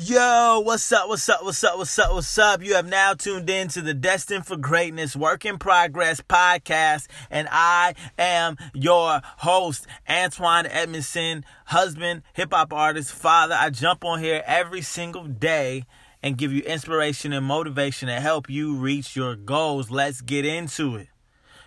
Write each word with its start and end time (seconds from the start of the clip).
Yo, 0.00 0.60
what's 0.60 0.92
up? 0.92 1.08
What's 1.08 1.28
up? 1.28 1.42
What's 1.42 1.64
up? 1.64 1.76
What's 1.76 1.98
up? 1.98 2.12
What's 2.12 2.38
up? 2.38 2.62
You 2.62 2.74
have 2.74 2.86
now 2.86 3.14
tuned 3.14 3.50
in 3.50 3.66
to 3.70 3.82
the 3.82 3.94
Destined 3.94 4.46
for 4.46 4.56
Greatness 4.56 5.16
Work 5.16 5.44
in 5.44 5.58
Progress 5.58 6.20
podcast, 6.20 7.08
and 7.32 7.48
I 7.50 7.94
am 8.16 8.56
your 8.72 9.20
host, 9.38 9.88
Antoine 10.08 10.66
Edmondson, 10.66 11.44
husband, 11.64 12.22
hip 12.32 12.52
hop 12.52 12.72
artist, 12.72 13.10
father. 13.10 13.56
I 13.58 13.70
jump 13.70 14.04
on 14.04 14.20
here 14.20 14.44
every 14.46 14.82
single 14.82 15.24
day 15.24 15.82
and 16.22 16.38
give 16.38 16.52
you 16.52 16.62
inspiration 16.62 17.32
and 17.32 17.44
motivation 17.44 18.06
to 18.06 18.20
help 18.20 18.48
you 18.48 18.76
reach 18.76 19.16
your 19.16 19.34
goals. 19.34 19.90
Let's 19.90 20.20
get 20.20 20.44
into 20.44 20.94
it. 20.94 21.08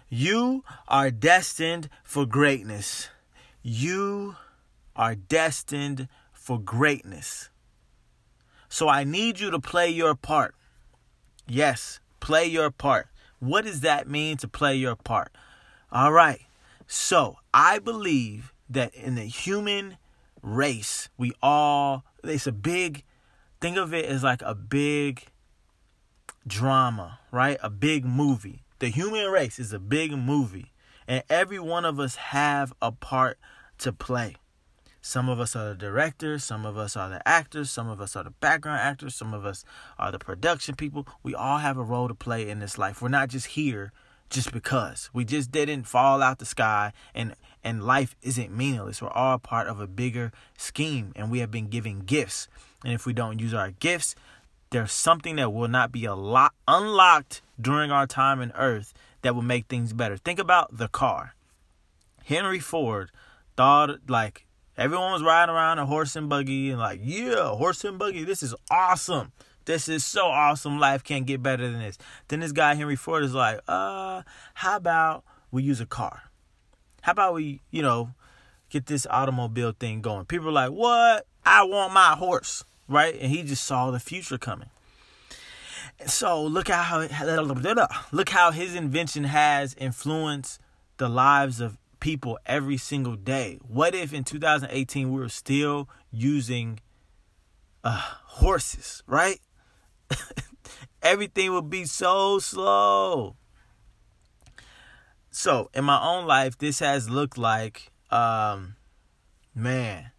You 0.07 0.63
are 0.87 1.11
destined 1.11 1.89
for 2.01 2.25
greatness. 2.25 3.09
You 3.61 4.37
are 4.95 5.15
destined 5.15 6.07
for 6.31 6.57
greatness. 6.57 7.49
So 8.71 8.87
I 8.87 9.03
need 9.03 9.41
you 9.41 9.51
to 9.51 9.59
play 9.59 9.89
your 9.89 10.15
part. 10.15 10.55
Yes, 11.45 11.99
play 12.21 12.45
your 12.45 12.71
part. 12.71 13.09
What 13.39 13.65
does 13.65 13.81
that 13.81 14.07
mean 14.07 14.37
to 14.37 14.47
play 14.47 14.77
your 14.77 14.95
part? 14.95 15.33
All 15.91 16.13
right. 16.13 16.39
So 16.87 17.35
I 17.53 17.79
believe 17.79 18.53
that 18.69 18.95
in 18.95 19.15
the 19.15 19.25
human 19.25 19.97
race, 20.41 21.09
we 21.17 21.33
all, 21.43 22.05
it's 22.23 22.47
a 22.47 22.53
big, 22.53 23.03
think 23.59 23.75
of 23.75 23.93
it 23.93 24.05
as 24.05 24.23
like 24.23 24.41
a 24.41 24.55
big 24.55 25.25
drama, 26.47 27.19
right? 27.29 27.57
A 27.61 27.69
big 27.69 28.05
movie. 28.05 28.63
The 28.79 28.87
human 28.87 29.29
race 29.29 29.59
is 29.59 29.73
a 29.73 29.79
big 29.79 30.13
movie. 30.13 30.71
And 31.09 31.23
every 31.29 31.59
one 31.59 31.83
of 31.83 31.99
us 31.99 32.15
have 32.15 32.71
a 32.81 32.93
part 32.93 33.37
to 33.79 33.91
play. 33.91 34.37
Some 35.01 35.29
of 35.29 35.39
us 35.39 35.55
are 35.55 35.69
the 35.69 35.75
directors, 35.75 36.43
some 36.43 36.63
of 36.63 36.77
us 36.77 36.95
are 36.95 37.09
the 37.09 37.27
actors, 37.27 37.71
some 37.71 37.89
of 37.89 37.99
us 37.99 38.15
are 38.15 38.23
the 38.23 38.29
background 38.29 38.81
actors, 38.81 39.15
some 39.15 39.33
of 39.33 39.45
us 39.45 39.65
are 39.97 40.11
the 40.11 40.19
production 40.19 40.75
people. 40.75 41.07
We 41.23 41.33
all 41.33 41.57
have 41.57 41.77
a 41.77 41.83
role 41.83 42.07
to 42.07 42.13
play 42.13 42.47
in 42.47 42.59
this 42.59 42.77
life. 42.77 43.01
We're 43.01 43.09
not 43.09 43.29
just 43.29 43.47
here 43.47 43.91
just 44.29 44.51
because. 44.51 45.09
We 45.11 45.25
just 45.25 45.51
didn't 45.51 45.83
fall 45.83 46.21
out 46.21 46.39
the 46.39 46.45
sky 46.45 46.93
and 47.15 47.35
and 47.63 47.83
life 47.83 48.15
isn't 48.21 48.55
meaningless. 48.55 49.01
We're 49.01 49.09
all 49.09 49.37
part 49.37 49.67
of 49.67 49.79
a 49.79 49.87
bigger 49.87 50.31
scheme 50.57 51.13
and 51.15 51.31
we 51.31 51.39
have 51.39 51.51
been 51.51 51.67
given 51.67 52.01
gifts. 52.01 52.47
And 52.83 52.93
if 52.93 53.05
we 53.05 53.13
don't 53.13 53.39
use 53.39 53.53
our 53.53 53.71
gifts, 53.71 54.15
there's 54.69 54.91
something 54.91 55.35
that 55.35 55.51
will 55.51 55.67
not 55.67 55.91
be 55.91 56.05
a 56.05 56.15
lot 56.15 56.53
unlocked 56.67 57.41
during 57.59 57.91
our 57.91 58.07
time 58.07 58.39
in 58.39 58.51
earth 58.53 58.93
that 59.21 59.35
will 59.35 59.41
make 59.41 59.67
things 59.67 59.93
better. 59.93 60.17
Think 60.17 60.39
about 60.39 60.77
the 60.77 60.87
car. 60.87 61.35
Henry 62.23 62.59
Ford 62.59 63.11
thought 63.57 63.89
like 64.07 64.45
Everyone 64.81 65.11
was 65.11 65.21
riding 65.21 65.53
around 65.53 65.77
a 65.77 65.85
horse 65.85 66.15
and 66.15 66.27
buggy 66.27 66.71
and 66.71 66.79
like, 66.79 66.99
yeah, 67.03 67.49
horse 67.49 67.83
and 67.83 67.99
buggy. 67.99 68.23
This 68.23 68.41
is 68.41 68.55
awesome. 68.71 69.31
This 69.65 69.87
is 69.87 70.03
so 70.03 70.25
awesome. 70.25 70.79
Life 70.79 71.03
can't 71.03 71.27
get 71.27 71.43
better 71.43 71.69
than 71.69 71.79
this. 71.79 71.99
Then 72.29 72.39
this 72.39 72.51
guy 72.51 72.73
Henry 72.73 72.95
Ford 72.95 73.23
is 73.23 73.35
like, 73.35 73.59
uh, 73.67 74.23
how 74.55 74.77
about 74.77 75.23
we 75.51 75.61
use 75.61 75.81
a 75.81 75.85
car? 75.85 76.23
How 77.01 77.11
about 77.11 77.35
we, 77.35 77.61
you 77.69 77.83
know, 77.83 78.15
get 78.71 78.87
this 78.87 79.05
automobile 79.07 79.73
thing 79.79 80.01
going? 80.01 80.25
People 80.25 80.49
are 80.49 80.51
like, 80.51 80.71
what? 80.71 81.27
I 81.45 81.63
want 81.63 81.93
my 81.93 82.15
horse, 82.15 82.63
right? 82.87 83.13
And 83.13 83.31
he 83.31 83.43
just 83.43 83.63
saw 83.63 83.91
the 83.91 83.99
future 83.99 84.39
coming. 84.39 84.69
So 86.07 86.43
look 86.43 86.69
how 86.69 87.07
look 88.11 88.29
how 88.29 88.49
his 88.49 88.73
invention 88.73 89.25
has 89.25 89.75
influenced 89.75 90.59
the 90.97 91.07
lives 91.07 91.61
of 91.61 91.77
people 92.01 92.37
every 92.45 92.75
single 92.75 93.15
day. 93.15 93.59
What 93.65 93.95
if 93.95 94.13
in 94.13 94.25
2018 94.25 95.13
we 95.13 95.19
were 95.21 95.29
still 95.29 95.87
using 96.11 96.81
uh, 97.85 98.01
horses, 98.25 99.01
right? 99.07 99.39
Everything 101.01 101.53
would 101.53 101.69
be 101.69 101.85
so 101.85 102.39
slow. 102.39 103.37
So, 105.29 105.69
in 105.73 105.85
my 105.85 106.01
own 106.01 106.27
life, 106.27 106.57
this 106.57 106.79
has 106.79 107.09
looked 107.09 107.37
like, 107.37 107.91
um, 108.11 108.75
man, 109.55 110.11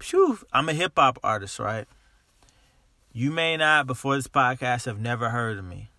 phew, 0.00 0.38
I'm 0.52 0.68
a 0.68 0.72
hip 0.72 0.92
hop 0.96 1.18
artist, 1.24 1.58
right? 1.58 1.86
You 3.12 3.32
may 3.32 3.56
not, 3.56 3.88
before 3.88 4.14
this 4.14 4.28
podcast, 4.28 4.84
have 4.84 5.00
never 5.00 5.30
heard 5.30 5.58
of 5.58 5.64
me. 5.64 5.90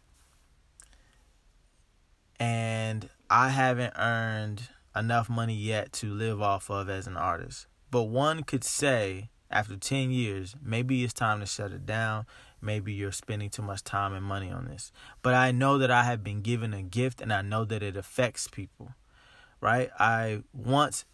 And 2.39 3.09
I 3.29 3.49
haven't 3.49 3.93
earned 3.97 4.69
enough 4.95 5.29
money 5.29 5.55
yet 5.55 5.91
to 5.93 6.13
live 6.13 6.41
off 6.41 6.69
of 6.69 6.89
as 6.89 7.07
an 7.07 7.17
artist. 7.17 7.67
But 7.91 8.03
one 8.03 8.43
could 8.43 8.63
say 8.63 9.29
after 9.51 9.75
10 9.75 10.11
years, 10.11 10.55
maybe 10.61 11.03
it's 11.03 11.13
time 11.13 11.39
to 11.39 11.45
shut 11.45 11.71
it 11.71 11.85
down. 11.85 12.25
Maybe 12.61 12.93
you're 12.93 13.11
spending 13.11 13.49
too 13.49 13.61
much 13.61 13.83
time 13.83 14.13
and 14.13 14.25
money 14.25 14.51
on 14.51 14.65
this. 14.65 14.91
But 15.21 15.33
I 15.33 15.51
know 15.51 15.77
that 15.77 15.91
I 15.91 16.03
have 16.03 16.23
been 16.23 16.41
given 16.41 16.73
a 16.73 16.81
gift 16.81 17.21
and 17.21 17.31
I 17.31 17.41
know 17.41 17.63
that 17.65 17.83
it 17.83 17.95
affects 17.95 18.47
people. 18.47 18.93
Right? 19.61 19.89
I 19.99 20.43
once 20.53 21.05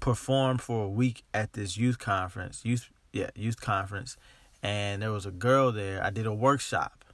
performed 0.00 0.60
for 0.60 0.84
a 0.84 0.88
week 0.88 1.24
at 1.34 1.54
this 1.54 1.76
youth 1.76 1.98
conference, 1.98 2.64
youth 2.64 2.90
yeah, 3.12 3.30
youth 3.34 3.60
conference, 3.60 4.16
and 4.62 5.02
there 5.02 5.10
was 5.10 5.26
a 5.26 5.30
girl 5.30 5.72
there. 5.72 6.02
I 6.02 6.10
did 6.10 6.26
a 6.26 6.34
workshop 6.34 7.04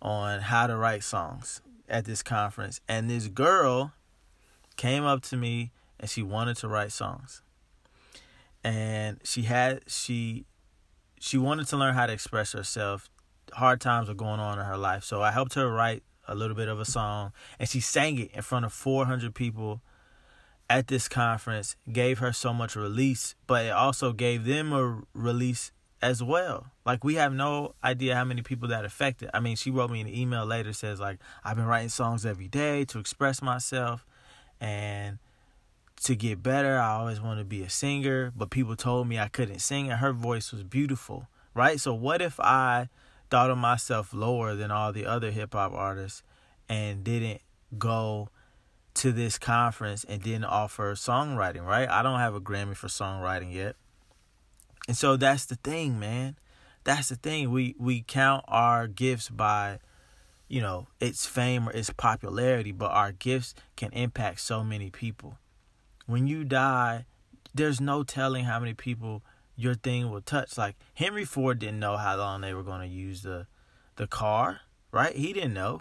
on 0.00 0.40
how 0.40 0.66
to 0.66 0.76
write 0.76 1.04
songs 1.04 1.62
at 1.88 2.04
this 2.04 2.22
conference, 2.22 2.80
and 2.88 3.08
this 3.08 3.28
girl 3.28 3.92
came 4.82 5.04
up 5.04 5.22
to 5.22 5.36
me 5.36 5.70
and 6.00 6.10
she 6.10 6.24
wanted 6.24 6.56
to 6.56 6.66
write 6.66 6.90
songs. 6.90 7.40
And 8.64 9.20
she 9.22 9.42
had 9.42 9.82
she 9.86 10.44
she 11.20 11.38
wanted 11.38 11.68
to 11.68 11.76
learn 11.76 11.94
how 11.94 12.06
to 12.06 12.12
express 12.12 12.50
herself. 12.50 13.08
Hard 13.52 13.80
times 13.80 14.08
were 14.08 14.14
going 14.14 14.40
on 14.40 14.58
in 14.58 14.64
her 14.64 14.76
life. 14.76 15.04
So 15.04 15.22
I 15.22 15.30
helped 15.30 15.54
her 15.54 15.70
write 15.70 16.02
a 16.26 16.34
little 16.34 16.56
bit 16.56 16.66
of 16.66 16.80
a 16.80 16.84
song 16.84 17.32
and 17.60 17.68
she 17.68 17.78
sang 17.78 18.18
it 18.18 18.32
in 18.32 18.42
front 18.42 18.64
of 18.64 18.72
400 18.72 19.32
people 19.36 19.82
at 20.68 20.88
this 20.88 21.06
conference, 21.06 21.76
gave 21.92 22.18
her 22.18 22.32
so 22.32 22.52
much 22.52 22.74
release, 22.74 23.36
but 23.46 23.66
it 23.66 23.72
also 23.72 24.12
gave 24.12 24.44
them 24.46 24.72
a 24.72 25.02
release 25.12 25.70
as 26.00 26.24
well. 26.24 26.72
Like 26.84 27.04
we 27.04 27.14
have 27.16 27.32
no 27.32 27.76
idea 27.84 28.16
how 28.16 28.24
many 28.24 28.42
people 28.42 28.68
that 28.70 28.84
affected. 28.84 29.30
I 29.32 29.38
mean, 29.38 29.54
she 29.54 29.70
wrote 29.70 29.92
me 29.92 30.00
an 30.00 30.08
email 30.08 30.44
later 30.44 30.72
says 30.72 30.98
like 30.98 31.20
I've 31.44 31.56
been 31.56 31.66
writing 31.66 31.88
songs 31.88 32.26
every 32.26 32.48
day 32.48 32.84
to 32.86 32.98
express 32.98 33.40
myself 33.40 34.04
and 34.62 35.18
to 36.04 36.14
get 36.14 36.40
better, 36.42 36.78
I 36.78 36.92
always 36.92 37.20
wanted 37.20 37.40
to 37.40 37.46
be 37.46 37.62
a 37.62 37.68
singer, 37.68 38.32
but 38.34 38.50
people 38.50 38.76
told 38.76 39.08
me 39.08 39.18
I 39.18 39.26
couldn't 39.26 39.58
sing, 39.58 39.90
and 39.90 39.98
her 39.98 40.12
voice 40.12 40.52
was 40.52 40.62
beautiful, 40.62 41.26
right? 41.52 41.80
So, 41.80 41.92
what 41.92 42.22
if 42.22 42.38
I 42.38 42.88
thought 43.28 43.50
of 43.50 43.58
myself 43.58 44.14
lower 44.14 44.54
than 44.54 44.70
all 44.70 44.92
the 44.92 45.04
other 45.04 45.32
hip 45.32 45.54
hop 45.54 45.72
artists 45.72 46.22
and 46.68 47.02
didn't 47.02 47.40
go 47.76 48.28
to 48.94 49.10
this 49.10 49.36
conference 49.36 50.04
and 50.04 50.22
didn't 50.22 50.44
offer 50.44 50.94
songwriting, 50.94 51.66
right? 51.66 51.88
I 51.88 52.02
don't 52.02 52.20
have 52.20 52.34
a 52.34 52.40
Grammy 52.40 52.76
for 52.76 52.86
songwriting 52.86 53.52
yet. 53.52 53.74
And 54.86 54.96
so 54.96 55.16
that's 55.16 55.46
the 55.46 55.56
thing, 55.56 55.98
man. 55.98 56.36
That's 56.84 57.08
the 57.08 57.16
thing. 57.16 57.50
We 57.50 57.74
we 57.78 58.02
count 58.02 58.44
our 58.46 58.86
gifts 58.86 59.28
by 59.28 59.80
you 60.52 60.60
know, 60.60 60.86
its 61.00 61.24
fame 61.24 61.66
or 61.66 61.72
its 61.72 61.88
popularity, 61.88 62.72
but 62.72 62.90
our 62.90 63.10
gifts 63.10 63.54
can 63.74 63.90
impact 63.92 64.38
so 64.38 64.62
many 64.62 64.90
people. 64.90 65.38
When 66.04 66.26
you 66.26 66.44
die, 66.44 67.06
there's 67.54 67.80
no 67.80 68.02
telling 68.02 68.44
how 68.44 68.60
many 68.60 68.74
people 68.74 69.22
your 69.56 69.72
thing 69.72 70.10
will 70.10 70.20
touch. 70.20 70.58
Like 70.58 70.76
Henry 70.92 71.24
Ford 71.24 71.58
didn't 71.58 71.80
know 71.80 71.96
how 71.96 72.18
long 72.18 72.42
they 72.42 72.52
were 72.52 72.62
going 72.62 72.82
to 72.82 72.94
use 72.94 73.22
the 73.22 73.46
the 73.96 74.06
car, 74.06 74.60
right? 74.90 75.16
He 75.16 75.32
didn't 75.32 75.54
know. 75.54 75.80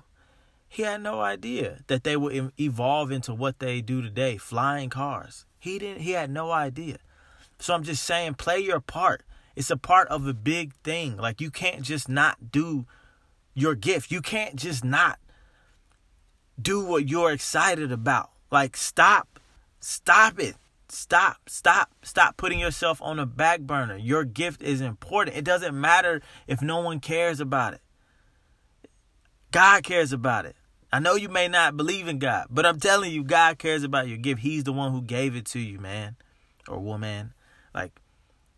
He 0.70 0.84
had 0.84 1.04
no 1.04 1.20
idea 1.20 1.82
that 1.88 2.06
they 2.06 2.16
would 2.16 2.54
evolve 2.58 3.12
into 3.12 3.34
what 3.34 3.60
they 3.60 3.82
do 3.82 4.02
today, 4.02 4.38
flying 4.38 4.90
cars. 4.90 5.46
He 5.60 5.80
didn't 5.80 6.04
he 6.04 6.12
had 6.12 6.30
no 6.32 6.50
idea. 6.50 7.00
So 7.60 7.74
I'm 7.74 7.84
just 7.84 8.06
saying 8.06 8.36
play 8.36 8.60
your 8.60 8.80
part. 8.80 9.24
It's 9.54 9.70
a 9.70 9.76
part 9.76 10.08
of 10.08 10.26
a 10.26 10.34
big 10.34 10.76
thing. 10.76 11.18
Like 11.18 11.42
you 11.42 11.52
can't 11.52 11.82
just 11.82 12.08
not 12.08 12.54
do 12.54 12.86
your 13.54 13.76
gift. 13.76 14.12
You 14.12 14.22
can't 14.22 14.56
just 14.56 14.84
not 14.84 15.20
do 16.62 16.84
what 16.84 17.10
you're 17.10 17.32
excited 17.32 17.92
about. 17.92 18.32
Like 18.52 18.78
stop. 18.78 19.40
Stop 19.80 20.40
it. 20.40 20.56
Stop. 20.90 21.50
Stop. 21.50 21.90
Stop 22.04 22.38
putting 22.38 22.60
yourself 22.60 23.02
on 23.02 23.20
a 23.20 23.26
back 23.26 23.62
burner. 23.62 23.98
Your 23.98 24.24
gift 24.24 24.62
is 24.62 24.82
important. 24.82 25.38
It 25.38 25.46
doesn't 25.46 25.80
matter 25.80 26.22
if 26.48 26.62
no 26.62 26.82
one 26.82 27.00
cares 27.00 27.40
about 27.40 27.74
it. 27.74 27.82
God 29.52 29.84
cares 29.84 30.14
about 30.14 30.46
it. 30.46 30.56
I 30.94 31.00
know 31.00 31.16
you 31.16 31.30
may 31.30 31.48
not 31.48 31.78
believe 31.78 32.08
in 32.08 32.20
God, 32.20 32.48
but 32.50 32.66
I'm 32.66 32.80
telling 32.80 33.12
you, 33.14 33.24
God 33.24 33.58
cares 33.58 33.84
about 33.84 34.10
your 34.10 34.18
gift. 34.18 34.42
He's 34.42 34.66
the 34.66 34.74
one 34.74 34.92
who 34.92 35.02
gave 35.02 35.36
it 35.36 35.46
to 35.48 35.60
you, 35.60 35.80
man 35.80 36.18
or 36.68 36.80
woman. 36.80 37.34
Like, 37.74 38.02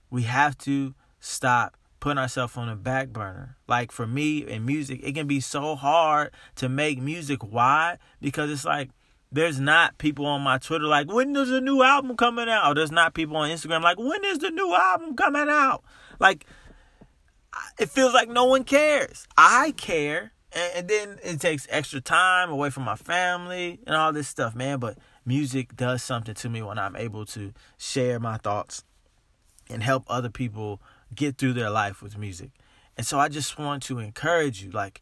we 0.09 0.23
have 0.23 0.57
to 0.59 0.93
stop 1.19 1.77
putting 2.03 2.17
ourselves 2.17 2.57
on 2.57 2.67
the 2.67 2.75
back 2.75 3.13
burner. 3.13 3.55
Like 3.65 3.89
for 3.89 4.05
me 4.05 4.39
in 4.39 4.65
music, 4.65 4.99
it 5.03 5.13
can 5.13 5.25
be 5.25 5.39
so 5.39 5.73
hard 5.73 6.31
to 6.55 6.67
make 6.67 7.01
music. 7.01 7.41
Why? 7.41 7.97
Because 8.19 8.51
it's 8.51 8.65
like 8.65 8.89
there's 9.31 9.57
not 9.57 9.97
people 9.99 10.25
on 10.25 10.41
my 10.41 10.57
Twitter 10.57 10.83
like, 10.83 11.09
when 11.09 11.33
is 11.33 11.47
the 11.47 11.61
new 11.61 11.81
album 11.81 12.17
coming 12.17 12.49
out? 12.49 12.69
Or 12.69 12.75
there's 12.75 12.91
not 12.91 13.13
people 13.13 13.37
on 13.37 13.49
Instagram 13.49 13.83
like, 13.83 13.97
when 13.97 14.21
is 14.25 14.39
the 14.39 14.49
new 14.49 14.75
album 14.75 15.15
coming 15.15 15.47
out? 15.47 15.81
Like 16.19 16.45
it 17.79 17.87
feels 17.87 18.13
like 18.13 18.27
no 18.27 18.43
one 18.43 18.65
cares. 18.65 19.25
I 19.37 19.71
care, 19.71 20.33
and, 20.51 20.71
and 20.75 20.87
then 20.89 21.19
it 21.23 21.39
takes 21.39 21.67
extra 21.69 22.01
time 22.01 22.49
away 22.49 22.69
from 22.69 22.83
my 22.83 22.97
family 22.97 23.79
and 23.87 23.95
all 23.95 24.11
this 24.11 24.27
stuff, 24.27 24.55
man. 24.55 24.79
But 24.79 24.97
music 25.25 25.77
does 25.77 26.03
something 26.03 26.35
to 26.35 26.49
me 26.49 26.61
when 26.63 26.77
I'm 26.77 26.97
able 26.97 27.25
to 27.27 27.53
share 27.77 28.19
my 28.19 28.35
thoughts 28.35 28.83
and 29.69 29.81
help 29.81 30.03
other 30.09 30.29
people 30.29 30.81
get 31.15 31.37
through 31.37 31.53
their 31.53 31.69
life 31.69 32.01
with 32.01 32.17
music. 32.17 32.51
And 32.97 33.05
so 33.05 33.19
I 33.19 33.29
just 33.29 33.57
want 33.57 33.83
to 33.83 33.99
encourage 33.99 34.63
you 34.63 34.71
like 34.71 35.01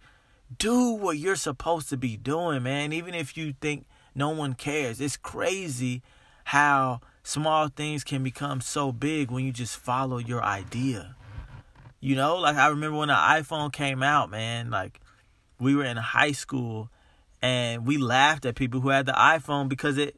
do 0.58 0.92
what 0.92 1.18
you're 1.18 1.36
supposed 1.36 1.90
to 1.90 1.98
be 1.98 2.18
doing, 2.18 2.63
man. 2.63 2.94
Even 2.94 3.13
if 3.13 3.38
you 3.38 3.54
think 3.62 3.86
no 4.13 4.30
one 4.30 4.54
cares. 4.54 5.00
It's 5.00 5.18
crazy 5.18 6.02
how 6.46 7.02
small 7.24 7.68
things 7.68 8.04
can 8.04 8.24
become 8.24 8.62
so 8.62 8.92
big 8.92 9.31
when 9.31 9.46
you 9.46 9.52
just 9.52 9.78
follow 9.78 10.18
your 10.18 10.44
idea. 10.44 11.16
You 12.00 12.16
know, 12.16 12.38
like 12.38 12.56
I 12.56 12.68
remember 12.68 12.98
when 12.98 13.10
the 13.10 13.14
iPhone 13.14 13.72
came 13.72 14.02
out, 14.02 14.30
man, 14.30 14.69
like 14.69 15.00
we 15.60 15.75
were 15.75 15.86
in 15.86 15.98
high 15.98 16.31
school 16.31 16.90
and 17.42 17.86
we 17.86 17.98
laughed 17.98 18.46
at 18.46 18.56
people 18.56 18.82
who 18.82 18.90
had 18.90 19.06
the 19.06 19.14
iPhone 19.14 19.68
because 19.68 19.98
it 19.98 20.16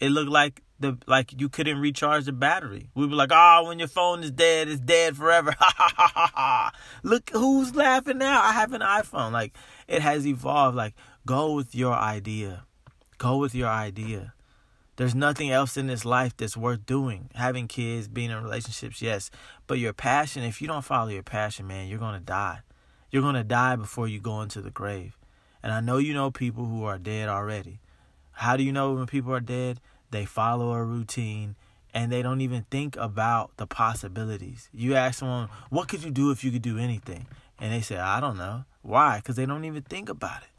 it 0.00 0.10
looked 0.10 0.30
like 0.30 0.62
the 0.80 0.98
like 1.06 1.40
you 1.40 1.48
couldn't 1.48 1.78
recharge 1.78 2.24
the 2.24 2.32
battery. 2.32 2.90
We 2.94 3.06
were 3.06 3.14
like, 3.14 3.30
"Oh, 3.32 3.64
when 3.68 3.78
your 3.78 3.88
phone 3.88 4.22
is 4.22 4.30
dead, 4.30 4.68
it's 4.68 4.80
dead 4.80 5.16
forever." 5.16 5.54
Look 7.02 7.30
who's 7.30 7.74
laughing 7.74 8.18
now. 8.18 8.42
I 8.42 8.52
have 8.52 8.72
an 8.72 8.80
iPhone. 8.80 9.32
Like 9.32 9.56
it 9.86 10.02
has 10.02 10.26
evolved. 10.26 10.76
Like 10.76 10.94
go 11.26 11.52
with 11.52 11.74
your 11.74 11.94
idea. 11.94 12.64
Go 13.18 13.36
with 13.36 13.54
your 13.54 13.68
idea. 13.68 14.34
There's 14.96 15.14
nothing 15.14 15.50
else 15.50 15.76
in 15.76 15.88
this 15.88 16.04
life 16.04 16.36
that's 16.36 16.56
worth 16.56 16.86
doing. 16.86 17.30
Having 17.34 17.68
kids, 17.68 18.06
being 18.06 18.30
in 18.30 18.42
relationships, 18.42 19.02
yes. 19.02 19.30
But 19.66 19.80
your 19.80 19.92
passion, 19.92 20.44
if 20.44 20.62
you 20.62 20.68
don't 20.68 20.84
follow 20.84 21.08
your 21.08 21.24
passion, 21.24 21.66
man, 21.66 21.88
you're 21.88 21.98
going 21.98 22.14
to 22.14 22.24
die. 22.24 22.60
You're 23.10 23.22
going 23.22 23.34
to 23.34 23.42
die 23.44 23.74
before 23.74 24.06
you 24.06 24.20
go 24.20 24.40
into 24.40 24.60
the 24.60 24.70
grave. 24.70 25.16
And 25.64 25.72
I 25.72 25.80
know 25.80 25.96
you 25.96 26.12
know 26.12 26.30
people 26.30 26.66
who 26.66 26.84
are 26.84 26.98
dead 26.98 27.30
already. 27.30 27.80
How 28.32 28.54
do 28.58 28.62
you 28.62 28.70
know 28.70 28.92
when 28.92 29.06
people 29.06 29.32
are 29.32 29.40
dead? 29.40 29.80
They 30.10 30.26
follow 30.26 30.74
a 30.74 30.84
routine 30.84 31.56
and 31.94 32.12
they 32.12 32.20
don't 32.20 32.42
even 32.42 32.66
think 32.70 32.98
about 32.98 33.56
the 33.56 33.66
possibilities. 33.66 34.68
You 34.74 34.94
ask 34.94 35.20
someone, 35.20 35.48
what 35.70 35.88
could 35.88 36.04
you 36.04 36.10
do 36.10 36.30
if 36.30 36.44
you 36.44 36.50
could 36.50 36.60
do 36.60 36.76
anything? 36.76 37.26
And 37.58 37.72
they 37.72 37.80
say, 37.80 37.96
I 37.96 38.20
don't 38.20 38.36
know. 38.36 38.66
Why? 38.82 39.16
Because 39.16 39.36
they 39.36 39.46
don't 39.46 39.64
even 39.64 39.82
think 39.82 40.10
about 40.10 40.42
it. 40.42 40.50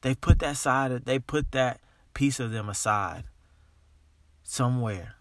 They 0.00 0.16
put 0.16 0.40
that 0.40 0.56
side, 0.56 0.90
they 1.04 1.20
put 1.20 1.52
that 1.52 1.80
piece 2.12 2.40
of 2.40 2.50
them 2.50 2.68
aside 2.68 3.22
somewhere, 4.42 5.14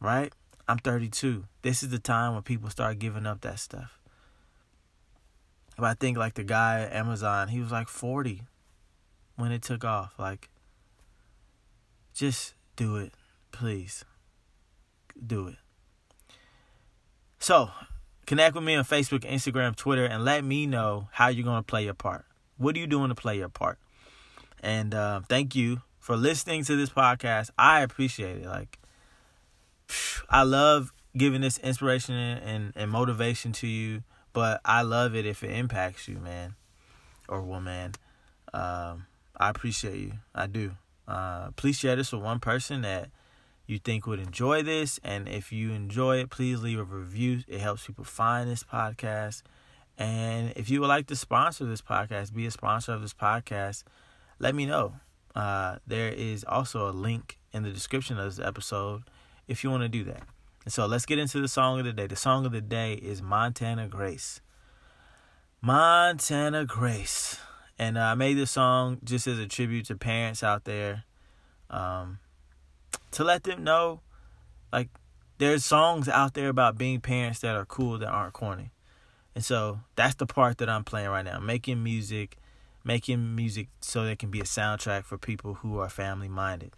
right? 0.00 0.32
I'm 0.66 0.78
32. 0.78 1.44
This 1.62 1.84
is 1.84 1.90
the 1.90 2.00
time 2.00 2.34
when 2.34 2.42
people 2.42 2.70
start 2.70 2.98
giving 2.98 3.24
up 3.24 3.42
that 3.42 3.60
stuff. 3.60 3.97
But 5.78 5.86
I 5.86 5.94
think 5.94 6.18
like 6.18 6.34
the 6.34 6.44
guy 6.44 6.80
at 6.80 6.92
Amazon, 6.92 7.48
he 7.48 7.60
was 7.60 7.70
like 7.70 7.88
40 7.88 8.42
when 9.36 9.52
it 9.52 9.62
took 9.62 9.84
off. 9.84 10.14
Like, 10.18 10.50
just 12.12 12.54
do 12.74 12.96
it, 12.96 13.12
please. 13.52 14.04
Do 15.24 15.46
it. 15.46 15.56
So, 17.38 17.70
connect 18.26 18.56
with 18.56 18.64
me 18.64 18.74
on 18.74 18.84
Facebook, 18.84 19.20
Instagram, 19.20 19.76
Twitter, 19.76 20.04
and 20.04 20.24
let 20.24 20.42
me 20.42 20.66
know 20.66 21.08
how 21.12 21.28
you're 21.28 21.44
going 21.44 21.60
to 21.60 21.66
play 21.66 21.84
your 21.84 21.94
part. 21.94 22.24
What 22.56 22.74
are 22.74 22.80
you 22.80 22.88
doing 22.88 23.10
to 23.10 23.14
play 23.14 23.38
your 23.38 23.48
part? 23.48 23.78
And 24.60 24.92
uh, 24.92 25.20
thank 25.28 25.54
you 25.54 25.82
for 26.00 26.16
listening 26.16 26.64
to 26.64 26.74
this 26.74 26.90
podcast. 26.90 27.50
I 27.56 27.82
appreciate 27.82 28.38
it. 28.38 28.46
Like, 28.46 28.80
I 30.28 30.42
love 30.42 30.92
giving 31.16 31.40
this 31.40 31.58
inspiration 31.58 32.16
and, 32.16 32.72
and 32.74 32.90
motivation 32.90 33.52
to 33.52 33.68
you, 33.68 34.02
but 34.32 34.60
I 34.64 34.82
love 34.82 35.14
it 35.14 35.26
if 35.26 35.42
it 35.42 35.50
impacts 35.50 36.08
you, 36.08 36.18
man, 36.18 36.54
or 37.28 37.42
woman. 37.42 37.92
Um, 38.52 39.06
I 39.36 39.50
appreciate 39.50 39.98
you. 39.98 40.12
I 40.34 40.46
do. 40.46 40.72
Uh, 41.06 41.50
please 41.52 41.78
share 41.78 41.96
this 41.96 42.12
with 42.12 42.22
one 42.22 42.40
person 42.40 42.82
that 42.82 43.10
you 43.66 43.78
think 43.78 44.06
would 44.06 44.20
enjoy 44.20 44.62
this. 44.62 44.98
And 45.04 45.28
if 45.28 45.52
you 45.52 45.72
enjoy 45.72 46.18
it, 46.18 46.30
please 46.30 46.62
leave 46.62 46.78
a 46.78 46.84
review. 46.84 47.42
It 47.46 47.60
helps 47.60 47.86
people 47.86 48.04
find 48.04 48.50
this 48.50 48.64
podcast. 48.64 49.42
And 49.96 50.52
if 50.56 50.70
you 50.70 50.80
would 50.80 50.88
like 50.88 51.06
to 51.08 51.16
sponsor 51.16 51.64
this 51.64 51.82
podcast, 51.82 52.34
be 52.34 52.46
a 52.46 52.50
sponsor 52.50 52.92
of 52.92 53.02
this 53.02 53.14
podcast, 53.14 53.84
let 54.38 54.54
me 54.54 54.66
know. 54.66 54.94
Uh, 55.34 55.76
there 55.86 56.08
is 56.08 56.44
also 56.44 56.88
a 56.88 56.92
link 56.92 57.38
in 57.52 57.62
the 57.62 57.70
description 57.70 58.18
of 58.18 58.24
this 58.24 58.44
episode 58.44 59.02
if 59.46 59.64
you 59.64 59.70
want 59.70 59.82
to 59.82 59.88
do 59.88 60.04
that. 60.04 60.22
And 60.68 60.72
so 60.74 60.84
let's 60.84 61.06
get 61.06 61.18
into 61.18 61.40
the 61.40 61.48
song 61.48 61.78
of 61.78 61.86
the 61.86 61.94
day. 61.94 62.06
The 62.06 62.14
song 62.14 62.44
of 62.44 62.52
the 62.52 62.60
day 62.60 62.92
is 62.92 63.22
Montana 63.22 63.88
Grace. 63.88 64.42
Montana 65.62 66.66
Grace. 66.66 67.40
And 67.78 67.96
uh, 67.96 68.02
I 68.02 68.14
made 68.14 68.36
this 68.36 68.50
song 68.50 68.98
just 69.02 69.26
as 69.26 69.38
a 69.38 69.46
tribute 69.46 69.86
to 69.86 69.96
parents 69.96 70.42
out 70.42 70.66
there 70.66 71.04
um, 71.70 72.18
to 73.12 73.24
let 73.24 73.44
them 73.44 73.64
know, 73.64 74.02
like, 74.70 74.90
there's 75.38 75.64
songs 75.64 76.06
out 76.06 76.34
there 76.34 76.50
about 76.50 76.76
being 76.76 77.00
parents 77.00 77.38
that 77.38 77.56
are 77.56 77.64
cool, 77.64 77.96
that 77.96 78.10
aren't 78.10 78.34
corny. 78.34 78.70
And 79.34 79.42
so 79.42 79.80
that's 79.96 80.16
the 80.16 80.26
part 80.26 80.58
that 80.58 80.68
I'm 80.68 80.84
playing 80.84 81.08
right 81.08 81.24
now. 81.24 81.40
Making 81.40 81.82
music 81.82 82.36
making 82.84 83.34
music 83.34 83.68
so 83.80 84.04
there 84.04 84.16
can 84.16 84.30
be 84.30 84.40
a 84.40 84.44
soundtrack 84.44 85.04
for 85.04 85.16
people 85.16 85.54
who 85.54 85.78
are 85.78 85.88
family 85.88 86.28
minded. 86.28 86.72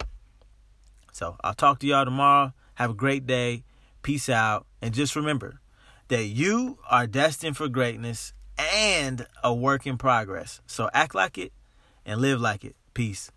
So 1.11 1.37
I'll 1.43 1.55
talk 1.55 1.81
to 1.81 1.89
y'all 1.89 2.05
tomorrow. 2.05 2.53
Have 2.75 2.91
a 2.91 2.95
great 2.95 3.27
day. 3.27 3.65
Peace 4.03 4.29
out. 4.29 4.67
And 4.83 4.95
just 4.95 5.17
remember 5.17 5.61
that 6.09 6.25
you 6.25 6.79
are 6.89 7.07
destined 7.07 7.57
for 7.57 7.69
greatness 7.69 8.33
and 8.59 9.27
a 9.43 9.55
work 9.55 9.87
in 9.87 9.97
progress. 9.99 10.61
So 10.67 10.91
act 10.93 11.15
like 11.15 11.39
it 11.39 11.53
and 12.05 12.21
live 12.21 12.41
like 12.41 12.65
it. 12.65 12.77
Peace. 12.95 13.31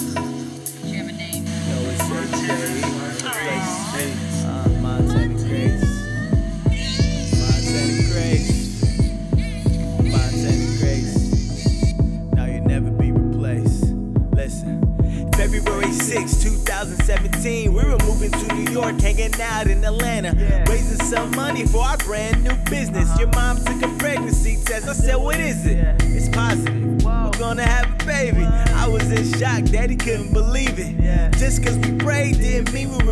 6, 16.15 16.43
2017. 16.43 17.73
We 17.73 17.83
were 17.83 17.97
moving 18.05 18.31
to 18.31 18.55
New 18.55 18.71
York, 18.71 19.01
hanging 19.01 19.33
out 19.41 19.67
in 19.67 19.83
Atlanta, 19.83 20.33
yeah. 20.37 20.63
raising 20.69 21.05
some 21.05 21.29
money 21.31 21.65
for 21.65 21.83
our 21.83 21.97
brand 21.97 22.41
new 22.41 22.55
business. 22.69 23.09
Uh-huh. 23.09 23.19
Your 23.19 23.29
mom 23.33 23.57
took 23.57 23.81
a 23.81 23.93
pregnancy 23.97 24.57
test. 24.63 24.87
I 24.87 24.93
said, 24.93 25.17
What 25.17 25.37
is 25.41 25.65
it? 25.65 25.75
Yeah. 25.75 25.97
It's 26.03 26.29
positive. 26.29 27.03
Whoa. 27.03 27.24
We're 27.35 27.41
gonna 27.41 27.63
have 27.63 28.01
a 28.01 28.05
baby. 28.05 28.45
I 28.45 28.87
was 28.87 29.11
in 29.11 29.37
shock, 29.37 29.65
daddy 29.65 29.97
couldn't 29.97 30.31
believe 30.31 30.79
it. 30.79 30.95
Yeah. 31.03 31.29
Just 31.31 31.61
cause 31.61 31.77
we 31.79 31.93
prayed 31.97 32.39
didn't 32.39 32.73
mean 32.73 32.89
we 32.91 33.03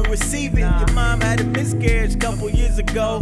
it. 0.58 0.62
Nah. 0.62 0.80
Your 0.80 0.92
mom 0.94 1.20
had 1.20 1.42
a 1.42 1.44
miscarriage 1.44 2.16
a 2.16 2.18
couple 2.18 2.50
years 2.50 2.78
ago. 2.78 3.22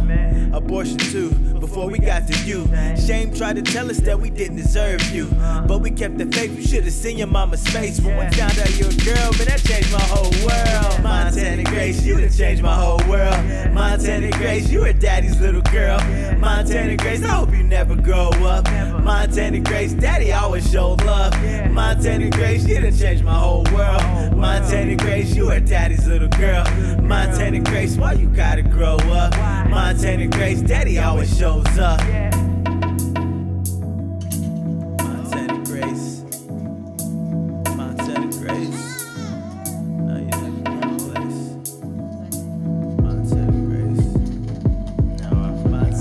Abortion 0.54 0.98
too, 0.98 1.32
before 1.60 1.90
we 1.90 1.98
got 1.98 2.28
to 2.28 2.38
you. 2.44 2.68
Shame 2.96 3.34
tried 3.34 3.56
to 3.56 3.64
tell 3.64 3.90
us 3.90 3.98
that 4.02 4.20
we 4.20 4.30
didn't 4.30 4.58
deserve 4.58 5.02
you. 5.12 5.26
But 5.68 5.80
we 5.80 5.90
kept 5.90 6.20
the 6.20 6.26
faith, 6.28 6.56
you 6.56 6.64
should 6.64 6.84
have 6.84 6.94
seen 6.94 7.18
your 7.18 7.28
mama's 7.28 7.66
face 7.68 8.00
when 8.00 8.18
we 8.18 8.36
found 8.36 8.60
out 8.60 8.78
you're 8.78 8.90
a 8.90 9.06
girl, 9.06 9.32
man, 9.38 9.48
that 9.48 9.62
changed 9.66 9.92
my 9.92 10.02
whole 10.02 10.32
world. 10.46 11.04
Montana 11.04 11.64
Grace, 11.64 12.04
you 12.06 12.18
done 12.18 12.30
changed 12.30 12.62
my 12.62 12.76
whole 12.76 13.02
world. 13.10 13.74
Montana 13.74 14.30
Grace, 14.32 14.70
you 14.70 14.82
were 14.82 14.94
daddy's 14.94 15.40
little 15.40 15.62
girl. 15.64 16.00
Montana 16.38 16.96
Grace, 16.98 17.24
I 17.24 17.30
hope 17.30 17.52
you 17.52 17.64
never 17.64 17.96
grow 17.96 18.30
up. 18.46 18.66
Montana 19.04 19.62
Grace, 19.62 19.94
daddy 19.94 20.32
always 20.32 20.70
showed 20.92 21.06
love. 21.06 21.72
Montana 21.72 22.30
Grace, 22.30 22.68
you 22.68 22.80
done 22.80 22.96
changed 22.96 23.24
my 23.24 23.34
whole 23.34 23.64
world. 23.74 24.02
Oh, 24.02 24.32
Montana 24.36 24.96
Grace, 24.96 25.36
you 25.36 25.50
are 25.50 25.60
daddy's 25.60 26.08
little 26.08 26.28
girl. 26.30 26.66
Montana 27.02 27.60
Grace, 27.60 27.98
why 27.98 28.14
you 28.14 28.28
gotta 28.28 28.62
grow 28.62 28.98
up? 28.98 29.36
Montana 29.70 30.28
Grace, 30.28 30.62
daddy 30.62 31.00
always 31.00 31.38
shows 31.38 31.78
up. 31.78 32.02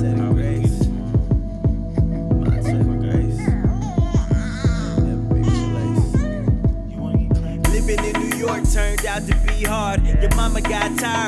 turned 0.00 0.22
oh, 0.22 0.29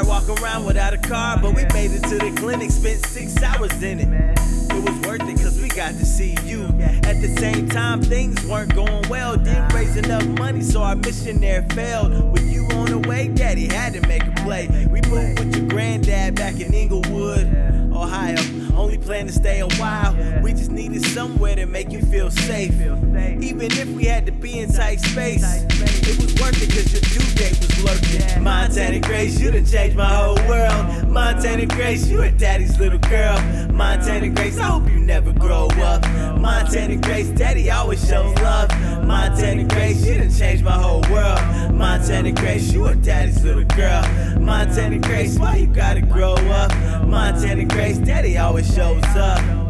walking 0.04 0.38
around 0.42 0.64
without 0.64 0.94
a 0.94 0.98
car, 0.98 1.38
but 1.40 1.54
we 1.54 1.64
made 1.72 1.90
it 1.90 2.02
to 2.04 2.18
the 2.18 2.32
clinic, 2.36 2.70
spent 2.70 3.04
six 3.06 3.42
hours 3.42 3.82
in 3.82 4.00
it. 4.00 4.38
It 4.70 4.88
was 4.88 4.98
worth 5.06 5.28
it 5.28 5.36
cause 5.42 5.60
we 5.60 5.68
got 5.68 5.92
to 5.94 6.06
see 6.06 6.36
you. 6.44 6.64
At 7.04 7.20
the 7.20 7.34
same 7.38 7.68
time, 7.68 8.02
things 8.02 8.44
weren't 8.46 8.74
going 8.74 9.08
well. 9.08 9.36
Didn't 9.36 9.72
raise 9.72 9.96
enough 9.96 10.26
money, 10.26 10.62
so 10.62 10.82
our 10.82 10.96
mission 10.96 11.40
there 11.40 11.62
failed. 11.74 12.32
With 12.32 12.50
you 12.50 12.66
on 12.72 12.86
the 12.86 12.98
way, 13.08 13.28
daddy 13.28 13.66
had 13.66 13.92
to 13.94 14.06
make 14.06 14.24
a 14.24 14.32
play. 14.42 14.68
We 14.90 15.00
moved 15.08 15.38
with 15.38 15.56
your 15.56 15.68
granddad 15.68 16.34
back 16.34 16.60
in 16.60 16.74
Englewood, 16.74 17.46
Ohio. 18.02 18.36
Only 18.76 18.98
plan 18.98 19.26
to 19.26 19.32
stay 19.32 19.60
a 19.60 19.68
while. 19.80 20.12
We 20.42 20.52
just 20.52 20.72
needed 20.72 21.04
somewhere 21.06 21.54
to 21.54 21.66
make 21.66 21.92
you 21.92 22.00
feel 22.00 22.30
safe. 22.30 22.72
Even 22.80 23.70
if 23.72 23.88
we 23.88 24.04
had 24.04 24.26
to 24.26 24.32
be 24.32 24.58
in 24.58 24.72
tight 24.72 25.00
space, 25.00 25.44
it 25.44 26.16
was 26.20 26.34
worth 26.40 26.60
it 26.60 26.70
cause 26.70 26.92
your 26.92 27.02
due 27.02 27.34
date 27.36 27.58
was 27.60 27.84
lurking. 27.84 28.42
Montana 28.42 28.98
Grace, 28.98 29.38
you 29.38 29.50
done 29.52 29.64
changed 29.64 29.96
my 29.96 30.06
whole 30.06 30.36
world. 30.48 31.08
Montana 31.08 31.66
Grace, 31.66 32.08
you 32.08 32.22
a 32.22 32.30
daddy's 32.32 32.78
little 32.78 32.98
girl. 32.98 33.40
Montana 33.70 34.30
Grace, 34.30 34.58
I 34.58 34.64
hope 34.64 34.88
you 34.88 34.98
never 34.98 35.32
grow 35.32 35.68
up. 35.82 36.02
Montana 36.38 36.96
Grace, 36.96 37.28
daddy 37.30 37.70
always 37.70 38.06
shows 38.08 38.34
love. 38.38 38.71
Montana 39.12 39.64
Grace, 39.64 40.06
you 40.06 40.14
done 40.14 40.30
changed 40.30 40.64
my 40.64 40.72
whole 40.72 41.02
world. 41.10 41.74
Montana 41.74 42.32
Grace, 42.32 42.72
you 42.72 42.86
a 42.86 42.94
daddy's 42.94 43.44
little 43.44 43.62
girl. 43.64 44.02
Montana 44.40 44.98
Grace, 45.00 45.38
why 45.38 45.56
you 45.56 45.66
gotta 45.66 46.00
grow 46.00 46.32
up? 46.32 46.72
Montana 47.06 47.66
Grace, 47.66 47.98
daddy 47.98 48.38
always 48.38 48.74
shows 48.74 49.04
up. 49.14 49.61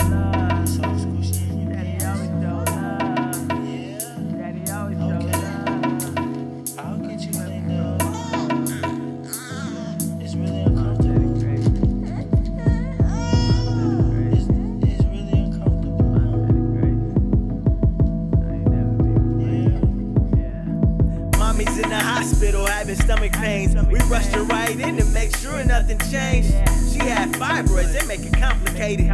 Nothing 25.64 25.99
changed. 26.11 26.72
Had 27.02 27.32
fibroids, 27.32 27.92
they 27.92 28.06
make 28.06 28.25
it 28.25 28.32
complicated. 28.32 29.09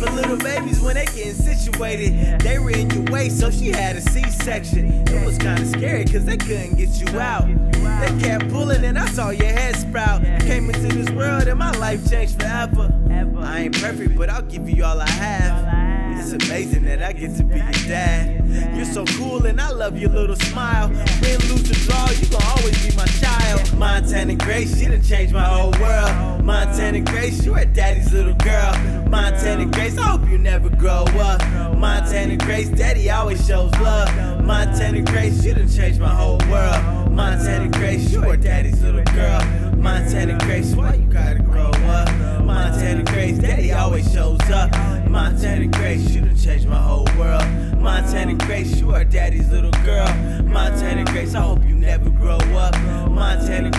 But 0.00 0.14
little 0.14 0.36
babies, 0.36 0.80
when 0.80 0.94
they 0.94 1.04
getting 1.06 1.34
situated, 1.34 2.40
they 2.40 2.58
were 2.58 2.70
in 2.70 2.88
your 2.90 3.04
way, 3.12 3.28
so 3.28 3.50
she 3.50 3.70
had 3.70 3.96
a 3.96 4.00
C-section. 4.00 5.06
It 5.08 5.24
was 5.24 5.38
kinda 5.38 5.64
scary, 5.66 6.04
cause 6.04 6.24
they 6.24 6.36
couldn't 6.36 6.76
get 6.76 6.88
you 7.00 7.20
out. 7.20 7.46
They 7.46 8.18
kept 8.20 8.48
pulling 8.48 8.84
and 8.84 8.98
I 8.98 9.06
saw 9.06 9.30
your 9.30 9.46
head 9.46 9.76
sprout. 9.76 10.22
Came 10.40 10.70
into 10.70 10.88
this 10.88 11.10
world 11.10 11.46
and 11.46 11.58
my 11.58 11.70
life 11.72 12.08
changed 12.08 12.40
forever. 12.40 12.92
I 13.38 13.62
ain't 13.64 13.80
perfect, 13.80 14.16
but 14.16 14.30
I'll 14.30 14.42
give 14.42 14.68
you 14.68 14.84
all 14.84 15.00
I 15.00 15.10
have. 15.10 16.18
It's 16.18 16.32
amazing 16.46 16.84
that 16.84 17.02
I 17.02 17.12
get 17.12 17.36
to 17.36 17.42
be 17.42 17.56
your 17.56 17.72
dad. 17.88 18.44
You're 18.76 18.84
so 18.84 19.04
cool 19.18 19.44
and 19.46 19.60
I 19.60 19.70
love 19.70 19.98
your 19.98 20.10
little 20.10 20.36
smile. 20.36 20.88
Win, 21.20 21.38
lose, 21.48 21.70
or 21.70 21.74
draw, 21.86 22.08
you 22.10 22.26
gon' 22.26 22.42
always 22.56 22.86
be 22.86 22.96
my 22.96 23.06
child. 23.06 23.76
Montana 23.76 24.36
Grace, 24.36 24.78
she 24.78 24.86
done 24.86 25.02
changed 25.02 25.32
my 25.32 25.44
whole 25.44 25.72
world. 25.80 26.44
Montana 26.44 27.00
Grace, 27.00 27.31
you 27.40 27.54
a 27.54 27.64
daddy's 27.64 28.12
little 28.12 28.34
girl. 28.34 28.72
Montana 29.08 29.66
Grace, 29.66 29.96
I 29.96 30.02
hope 30.02 30.28
you 30.28 30.38
never 30.38 30.68
grow 30.68 31.04
up. 31.18 31.40
Montana 31.76 32.36
Grace, 32.36 32.68
daddy 32.68 33.10
always 33.10 33.46
shows 33.46 33.72
love. 33.80 34.44
Montana 34.44 35.00
Grace, 35.02 35.44
you 35.44 35.54
done 35.54 35.68
changed 35.68 36.00
my 36.00 36.14
whole 36.14 36.38
world. 36.50 37.10
Montana 37.10 37.68
Grace, 37.70 38.12
you 38.12 38.22
a 38.28 38.36
daddy's 38.36 38.82
little 38.82 39.04
girl. 39.14 39.40
Montana 39.76 40.38
Grace, 40.44 40.74
why 40.74 40.94
you 40.94 41.06
gotta 41.06 41.40
grow 41.40 41.70
up? 41.70 42.08
Montana 42.44 43.02
Grace, 43.04 43.38
daddy 43.38 43.72
always 43.72 44.12
shows 44.12 44.40
up. 44.50 44.70
Montana 45.08 45.66
Grace, 45.68 46.10
you 46.10 46.20
done 46.20 46.36
changed 46.36 46.68
my 46.68 46.76
whole 46.76 47.06
world. 47.18 47.44
Montana 47.80 48.34
Grace, 48.46 48.78
you 48.78 48.94
are 48.94 49.04
daddy's 49.04 49.50
little 49.50 49.72
girl. 49.84 50.06
Montana 50.44 51.04
Grace, 51.06 51.34
I 51.34 51.40
hope 51.40 51.64
you 51.64 51.74
never 51.74 52.10
grow 52.10 52.38
up. 52.56 52.74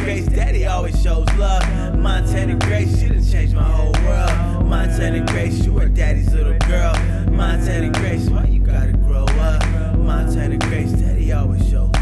Grace, 0.03 0.25
daddy 0.25 0.65
always 0.65 1.01
shows 1.01 1.25
love. 1.37 1.63
Montana 1.97 2.55
Grace, 2.55 3.01
you 3.01 3.07
done 3.07 3.25
changed 3.25 3.55
my 3.55 3.63
whole 3.63 3.93
world. 4.03 4.65
Montana 4.65 5.25
Grace, 5.27 5.65
you 5.65 5.79
are 5.79 5.87
daddy's 5.87 6.33
little 6.33 6.57
girl. 6.67 6.93
Montana 7.31 7.89
Grace, 7.89 8.29
why 8.29 8.43
you 8.43 8.59
gotta 8.59 8.91
grow 8.91 9.23
up? 9.23 9.65
Montana 9.97 10.57
Grace, 10.57 10.91
daddy 10.91 11.31
always 11.31 11.69
shows 11.69 11.92